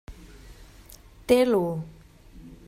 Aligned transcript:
Té 1.33 1.39
l'u! 1.51 1.63